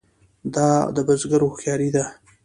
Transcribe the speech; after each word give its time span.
دا 0.55 0.67
د 0.95 0.97
بزګر 1.07 1.41
هوښیاري 1.47 1.89
ده. 1.95 2.03